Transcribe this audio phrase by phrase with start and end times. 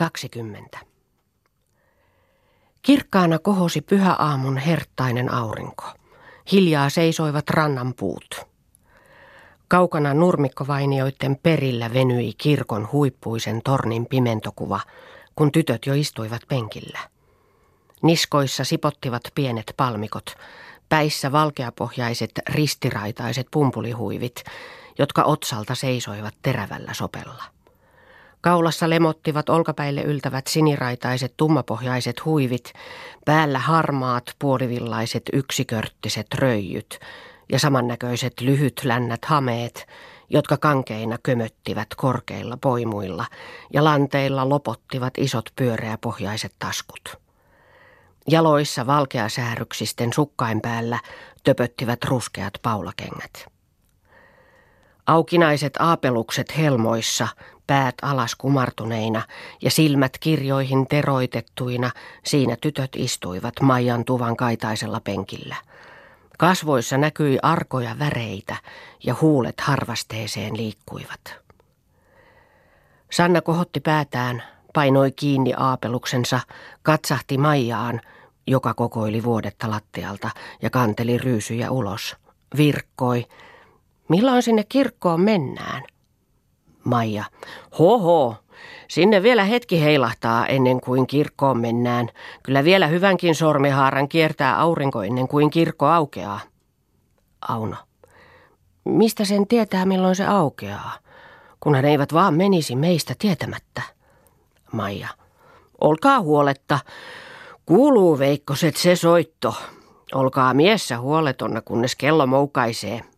[0.00, 0.78] 20.
[2.82, 5.84] Kirkkaana kohosi pyhäaamun herttainen aurinko.
[6.52, 8.46] Hiljaa seisoivat rannan puut.
[9.68, 14.80] Kaukana nurmikkovainioiden perillä venyi kirkon huippuisen tornin pimentokuva,
[15.36, 16.98] kun tytöt jo istuivat penkillä.
[18.02, 20.34] Niskoissa sipottivat pienet palmikot,
[20.88, 24.44] päissä valkeapohjaiset ristiraitaiset pumpulihuivit,
[24.98, 27.59] jotka otsalta seisoivat terävällä sopella.
[28.40, 32.72] Kaulassa lemottivat olkapäille yltävät siniraitaiset tummapohjaiset huivit,
[33.24, 37.00] päällä harmaat puolivillaiset yksikörttiset röijyt
[37.52, 39.86] ja samannäköiset lyhyt lännät hameet,
[40.30, 43.26] jotka kankeina kömöttivät korkeilla poimuilla
[43.72, 47.18] ja lanteilla lopottivat isot pyöreäpohjaiset taskut.
[48.28, 50.98] Jaloissa valkeasääryksisten sukkain päällä
[51.44, 53.46] töpöttivät ruskeat paulakengät.
[55.10, 57.28] Aukinaiset aapelukset helmoissa,
[57.66, 59.22] päät alas kumartuneina
[59.62, 61.90] ja silmät kirjoihin teroitettuina,
[62.24, 65.56] siinä tytöt istuivat Maijan tuvan kaitaisella penkillä.
[66.38, 68.56] Kasvoissa näkyi arkoja väreitä
[69.04, 71.34] ja huulet harvasteeseen liikkuivat.
[73.12, 74.42] Sanna kohotti päätään,
[74.74, 76.40] painoi kiinni aapeluksensa,
[76.82, 78.00] katsahti Maijaan,
[78.46, 80.30] joka kokoili vuodetta lattialta
[80.62, 82.16] ja kanteli ryysyjä ulos.
[82.56, 83.26] Virkkoi,
[84.10, 85.82] Milloin sinne kirkkoon mennään?
[86.84, 87.24] Maija.
[87.78, 88.36] Hoho,
[88.88, 92.08] sinne vielä hetki heilahtaa ennen kuin kirkkoon mennään.
[92.42, 96.40] Kyllä vielä hyvänkin sormihaaran kiertää aurinko ennen kuin kirkko aukeaa.
[97.48, 97.76] Auno.
[98.84, 100.92] Mistä sen tietää milloin se aukeaa?
[101.60, 103.82] Kunhan eivät vaan menisi meistä tietämättä.
[104.72, 105.08] Maija.
[105.80, 106.78] Olkaa huoletta.
[107.66, 109.54] Kuuluu veikkoset se soitto.
[110.14, 113.09] Olkaa miessä huoletonna, kunnes kello moukaisee.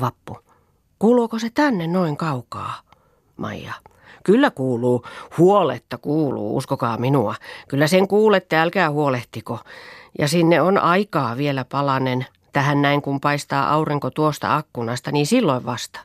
[0.00, 0.38] Vappu.
[0.98, 2.74] Kuuluuko se tänne noin kaukaa?
[3.36, 3.74] Maija.
[4.24, 5.04] Kyllä kuuluu.
[5.38, 7.34] Huoletta kuuluu, uskokaa minua.
[7.68, 9.58] Kyllä sen kuulette, älkää huolehtiko.
[10.18, 12.26] Ja sinne on aikaa vielä palanen.
[12.52, 16.00] Tähän näin kun paistaa aurinko tuosta akkunasta, niin silloin vasta.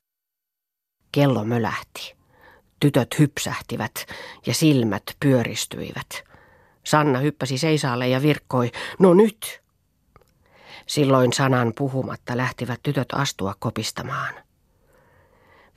[1.12, 2.16] Kello mölähti.
[2.80, 3.94] Tytöt hypsähtivät
[4.46, 6.24] ja silmät pyöristyivät.
[6.84, 9.63] Sanna hyppäsi seisaalle ja virkkoi, no nyt.
[10.88, 14.34] Silloin sanan puhumatta lähtivät tytöt astua kopistamaan.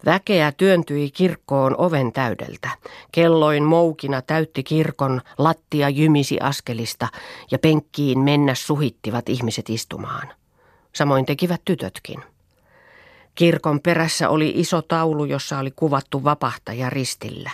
[0.05, 2.71] Väkeä työntyi kirkkoon oven täydeltä.
[3.13, 7.09] Kelloin moukina täytti kirkon, lattia jymisi askelista
[7.51, 10.29] ja penkkiin mennä suhittivat ihmiset istumaan.
[10.95, 12.23] Samoin tekivät tytötkin.
[13.35, 17.51] Kirkon perässä oli iso taulu, jossa oli kuvattu vapahtaja ristillä.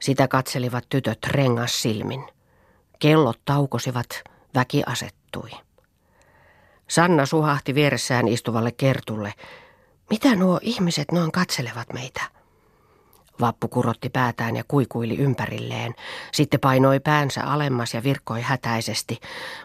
[0.00, 2.24] Sitä katselivat tytöt rengas silmin.
[2.98, 4.08] Kellot taukosivat,
[4.54, 5.50] väki asettui.
[6.88, 9.34] Sanna suhahti vieressään istuvalle kertulle.
[10.10, 12.22] Mitä nuo ihmiset noin katselevat meitä?
[13.40, 15.94] Vappu kurotti päätään ja kuikuili ympärilleen.
[16.32, 19.20] Sitten painoi päänsä alemmas ja virkkoi hätäisesti.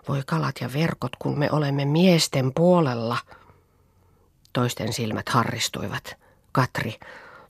[0.08, 3.18] Voi kalat ja verkot, kun me olemme miesten puolella.
[4.54, 6.16] Toisten silmät harristuivat.
[6.52, 6.96] Katri.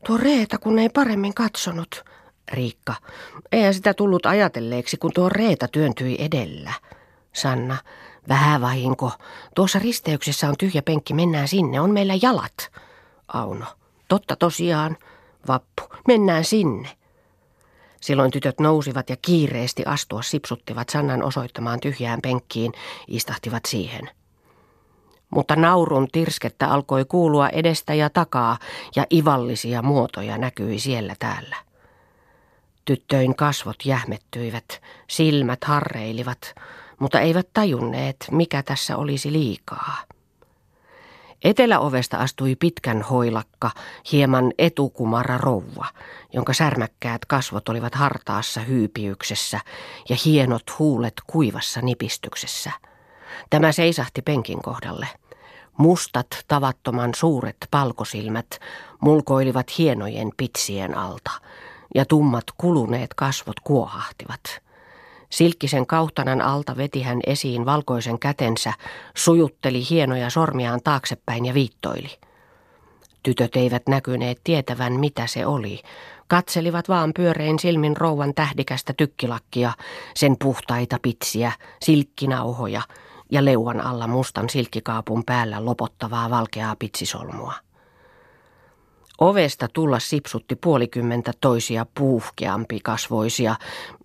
[0.06, 2.03] Tuo Reeta, kun ei paremmin katsonut.
[2.51, 2.95] Riikka.
[3.51, 6.73] Eihän sitä tullut ajatelleeksi, kun tuo Reeta työntyi edellä.
[7.33, 7.78] Sanna.
[8.29, 9.11] Vähän vahinko.
[9.56, 12.72] Tuossa risteyksessä on tyhjä penkki, mennään sinne, on meillä jalat.
[13.28, 13.66] Auno.
[14.07, 14.97] Totta tosiaan.
[15.47, 15.84] Vappu.
[16.07, 16.89] Mennään sinne.
[18.01, 22.72] Silloin tytöt nousivat ja kiireesti astua sipsuttivat Sannan osoittamaan tyhjään penkkiin,
[23.07, 24.09] istahtivat siihen.
[25.29, 28.57] Mutta naurun tirskettä alkoi kuulua edestä ja takaa
[28.95, 31.56] ja ivallisia muotoja näkyi siellä täällä.
[32.85, 36.56] Tyttöin kasvot jähmettyivät, silmät harreilivat,
[36.99, 39.97] mutta eivät tajunneet, mikä tässä olisi liikaa.
[41.43, 43.71] Eteläovesta astui pitkän hoilakka,
[44.11, 45.85] hieman etukumara rouva,
[46.33, 49.59] jonka särmäkkäät kasvot olivat hartaassa hyypiyksessä
[50.09, 52.71] ja hienot huulet kuivassa nipistyksessä.
[53.49, 55.07] Tämä seisahti penkin kohdalle.
[55.77, 58.59] Mustat, tavattoman suuret palkosilmät
[59.01, 61.31] mulkoilivat hienojen pitsien alta,
[61.95, 64.41] ja tummat kuluneet kasvot kuohahtivat–
[65.33, 68.74] Silkkisen kauhtanan alta veti hän esiin valkoisen kätensä,
[69.15, 72.09] sujutteli hienoja sormiaan taaksepäin ja viittoili.
[73.24, 75.81] Tytöt eivät näkyneet tietävän, mitä se oli.
[76.27, 79.74] Katselivat vaan pyörein silmin rouvan tähdikästä tykkilakkia,
[80.15, 81.51] sen puhtaita pitsiä,
[81.83, 82.81] silkkinauhoja
[83.31, 87.53] ja leuan alla mustan silkkikaapun päällä lopottavaa valkeaa pitsisolmua.
[89.19, 93.56] Ovesta tulla sipsutti puolikymmentä toisia puuhkeampi kasvoisia,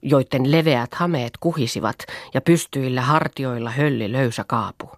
[0.03, 1.97] joiden leveät hameet kuhisivat
[2.35, 4.91] ja pystyillä hartioilla hölli löysä kaapu.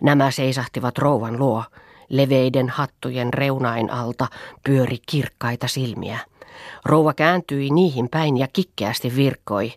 [0.00, 1.64] Nämä seisahtivat rouvan luo.
[2.08, 4.26] Leveiden hattujen reunain alta
[4.64, 6.18] pyöri kirkkaita silmiä.
[6.84, 9.72] Rouva kääntyi niihin päin ja kikkeästi virkkoi.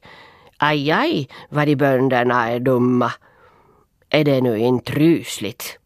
[0.59, 3.11] Ai ai, vadibönderna är dumma.
[4.11, 5.79] Edenyin tryslit.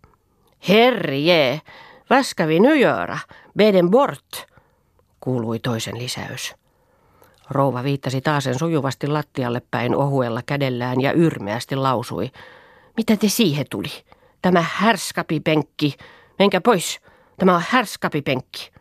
[0.67, 1.61] Herje,
[2.09, 2.43] vad ska?
[3.57, 4.45] Beden bort,
[5.19, 6.55] kuului toisen lisäys.
[7.49, 12.31] Rouva viittasi taasen sujuvasti lattialle päin ohuella kädellään ja yrmeästi lausui.
[12.97, 13.91] Mitä te siihen tuli?
[14.41, 15.95] Tämä härskapipenkki.
[16.39, 16.99] Menkää pois.
[17.39, 18.71] Tämä on härskapipenkki.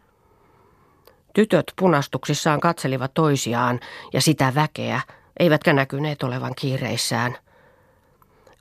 [1.34, 3.80] Tytöt punastuksissaan katselivat toisiaan
[4.12, 5.00] ja sitä väkeä,
[5.38, 7.36] eivätkä näkyneet olevan kiireissään.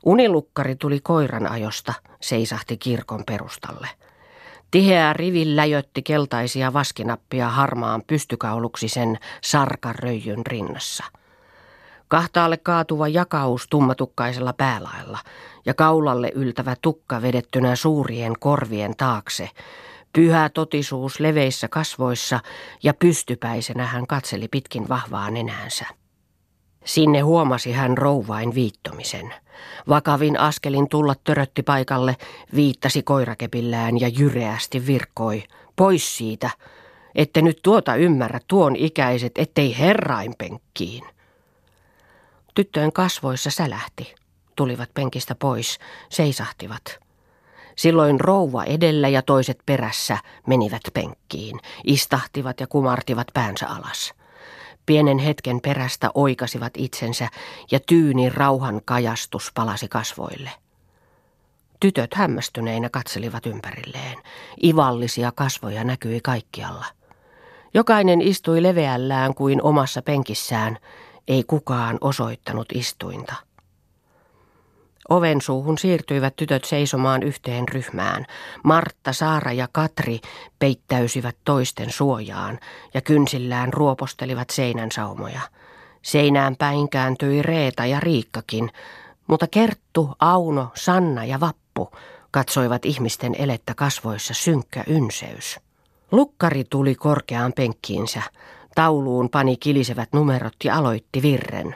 [0.06, 3.88] Unilukkari tuli koiran ajosta, seisahti kirkon perustalle.
[4.74, 11.04] Tiheä rivi läjötti keltaisia vaskinappia harmaan pystykauluksisen sarkaröijyn rinnassa.
[12.08, 15.20] Kahtaalle kaatuva jakaus tummatukkaisella päälailla
[15.66, 19.50] ja kaulalle yltävä tukka vedettynä suurien korvien taakse.
[20.14, 22.40] Pyhä totisuus leveissä kasvoissa
[22.84, 25.86] ja pystypäisenä hän katseli pitkin vahvaa nenäänsä.
[26.86, 29.34] Sinne huomasi hän rouvain viittomisen.
[29.90, 32.16] Vakavin askelin tulla törötti paikalle,
[32.56, 35.44] viittasi koirakepillään ja jyreästi virkkoi.
[35.76, 36.50] Pois siitä,
[37.16, 41.04] ette nyt tuota ymmärrä tuon ikäiset, ettei herrain penkkiin.
[42.56, 44.16] Tyttöjen kasvoissa sälähti.
[44.56, 45.80] Tulivat penkistä pois,
[46.10, 47.00] seisahtivat.
[47.76, 50.18] Silloin rouva edellä ja toiset perässä
[50.48, 54.14] menivät penkkiin, istahtivat ja kumartivat päänsä alas.
[54.86, 57.28] Pienen hetken perästä oikasivat itsensä
[57.72, 60.50] ja tyyni rauhan kajastus palasi kasvoille.
[61.80, 64.18] Tytöt hämmästyneinä katselivat ympärilleen.
[64.64, 66.86] Ivallisia kasvoja näkyi kaikkialla.
[67.74, 70.78] Jokainen istui leveällään kuin omassa penkissään,
[71.28, 73.36] ei kukaan osoittanut istuinta.
[75.10, 78.26] Oven suuhun siirtyivät tytöt seisomaan yhteen ryhmään.
[78.64, 80.20] Martta, Saara ja Katri
[80.60, 82.60] peittäysivät toisten suojaan
[82.94, 85.42] ja kynsillään ruopostelivat seinän saumoja.
[86.02, 88.72] Seinään päin kääntyi Reeta ja Riikkakin,
[89.28, 91.92] mutta Kerttu, Auno, Sanna ja Vappu
[92.32, 95.60] katsoivat ihmisten elettä kasvoissa synkkä ynseys.
[96.12, 98.22] Lukkari tuli korkeaan penkkiinsä.
[98.76, 101.76] Tauluun pani kilisevät numerot ja aloitti virren.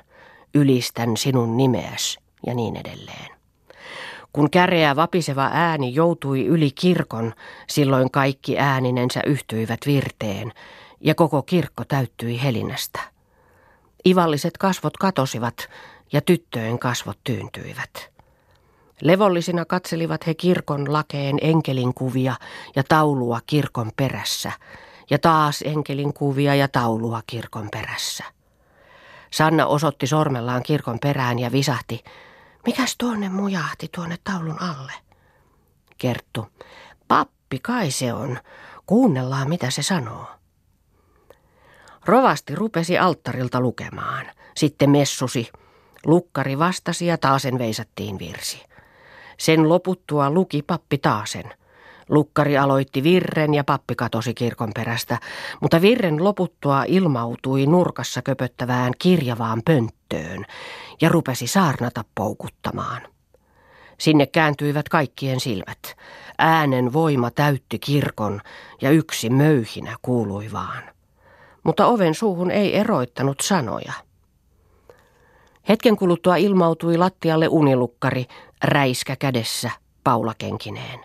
[0.53, 3.37] Ylistän sinun nimeäsi ja niin edelleen.
[4.33, 7.33] Kun käreä vapiseva ääni joutui yli kirkon,
[7.69, 10.51] silloin kaikki ääninensä yhtyivät virteen
[11.01, 12.99] ja koko kirkko täyttyi helinästä.
[14.07, 15.69] Ivalliset kasvot katosivat
[16.13, 18.11] ja tyttöjen kasvot tyyntyivät.
[19.01, 22.35] Levollisina katselivat he kirkon lakeen enkelin kuvia
[22.75, 24.51] ja taulua kirkon perässä,
[25.09, 28.23] ja taas enkelin kuvia ja taulua kirkon perässä.
[29.31, 32.03] Sanna osoitti sormellaan kirkon perään ja visahti,
[32.67, 34.91] Mikäs tuonne mujahti tuonne taulun alle?
[35.97, 36.47] Kerttu.
[37.07, 38.39] Pappi kai se on.
[38.85, 40.25] Kuunnellaan mitä se sanoo.
[42.05, 44.25] Rovasti rupesi alttarilta lukemaan.
[44.55, 45.49] Sitten messusi.
[46.05, 48.63] Lukkari vastasi ja taasen veisattiin virsi.
[49.37, 51.53] Sen loputtua luki pappi taasen.
[52.09, 55.19] Lukkari aloitti virren ja pappi katosi kirkon perästä,
[55.61, 59.96] mutta virren loputtua ilmautui nurkassa köpöttävään kirjavaan pönttöön
[61.01, 63.01] ja rupesi saarnata poukuttamaan.
[63.99, 65.97] Sinne kääntyivät kaikkien silmät.
[66.37, 68.41] Äänen voima täytti kirkon
[68.81, 70.83] ja yksi möyhinä kuului vaan.
[71.63, 73.93] Mutta oven suuhun ei eroittanut sanoja.
[75.69, 78.25] Hetken kuluttua ilmautui lattialle unilukkari,
[78.63, 79.71] räiskä kädessä,
[80.03, 80.99] paulakenkineen.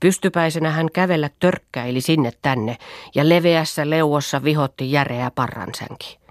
[0.00, 2.76] Pystypäisenä hän kävellä törkkäili sinne tänne
[3.14, 6.21] ja leveässä leuossa vihotti järeä parransänki.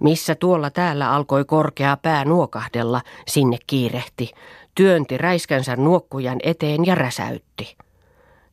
[0.00, 4.30] Missä tuolla täällä alkoi korkea pää nuokahdella, sinne kiirehti,
[4.74, 7.76] työnti räiskänsä nuokkujan eteen ja räsäytti.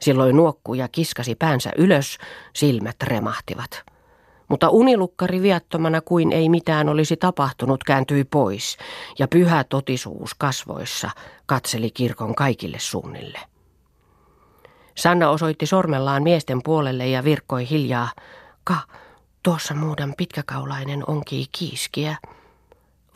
[0.02, 2.18] Silloin nuokkuja kiskasi päänsä ylös,
[2.54, 3.84] silmät remahtivat.
[4.48, 8.78] Mutta unilukkari viattomana kuin ei mitään olisi tapahtunut kääntyi pois,
[9.20, 11.10] ja pyhä totisuus kasvoissa
[11.46, 13.40] katseli kirkon kaikille suunnille.
[14.98, 18.10] Sanna osoitti sormellaan miesten puolelle ja virkkoi hiljaa.
[18.64, 18.78] Ka,
[19.44, 22.18] tuossa muuden pitkäkaulainen onkin kiiskiä.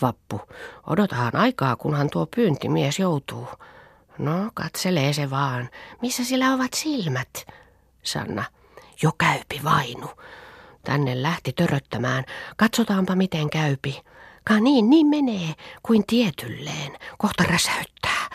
[0.01, 0.41] Vappu,
[0.87, 3.47] odotahan aikaa, kunhan tuo pyyntimies joutuu.
[4.17, 5.69] No, katselee se vaan.
[6.01, 7.45] Missä sillä ovat silmät?
[8.03, 8.43] Sanna,
[9.03, 10.09] jo käypi vainu.
[10.83, 12.23] Tänne lähti töröttämään.
[12.57, 14.01] Katsotaanpa miten käypi.
[14.43, 15.53] Ka niin, niin menee,
[15.83, 16.97] kuin tietylleen.
[17.17, 18.29] Kohta räsäyttää.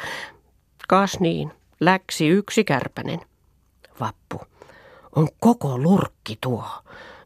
[0.88, 3.20] Kas niin, läksi yksi kärpänen.
[4.00, 4.40] Vappu.
[5.16, 6.64] On koko lurkki tuo.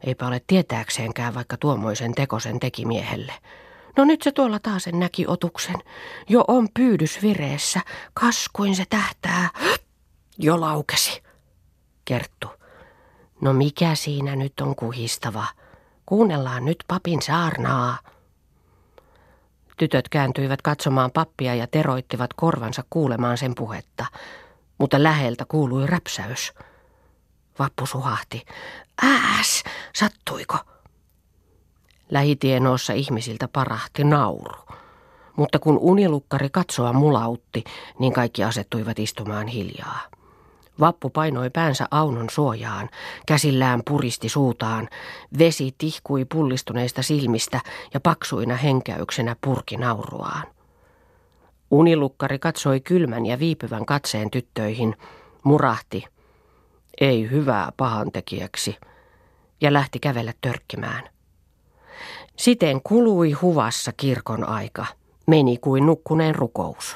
[0.05, 3.33] Eipä ole tietääkseenkään vaikka tuommoisen tekosen teki miehelle.
[3.97, 5.77] No nyt se tuolla taas näki otuksen.
[6.29, 7.81] Jo on pyydys vireessä.
[8.15, 9.51] Kas kuin se tähtää.
[10.39, 11.23] Jo laukesi.
[12.05, 12.49] Kerttu.
[13.41, 15.47] No mikä siinä nyt on kuhistava?
[16.07, 17.99] Kuunnellaan nyt papin saarnaa.
[19.77, 24.07] Tytöt kääntyivät katsomaan pappia ja teroittivat korvansa kuulemaan sen puhetta,
[24.79, 26.53] mutta läheltä kuului räpsäys.
[27.59, 28.47] Vappu suhahti.
[29.03, 29.63] Ääs,
[29.95, 30.57] sattuiko?
[32.11, 34.65] Lähitienoossa ihmisiltä parahti nauru.
[35.37, 37.65] Mutta kun unilukkari katsoa mulautti,
[37.99, 40.01] niin kaikki asettuivat istumaan hiljaa.
[40.81, 42.89] Vappu painoi päänsä Aunon suojaan,
[43.27, 44.89] käsillään puristi suutaan,
[45.39, 47.61] vesi tihkui pullistuneista silmistä
[47.95, 50.43] ja paksuina henkäyksenä purki nauruaan.
[51.71, 54.97] Unilukkari katsoi kylmän ja viipyvän katseen tyttöihin,
[55.43, 56.05] murahti,
[57.01, 58.77] ei hyvää pahantekijäksi,
[59.61, 61.09] ja lähti kävellä törkkimään.
[62.37, 64.87] Siten kului huvassa kirkon aika,
[65.27, 66.95] meni kuin nukkuneen rukous.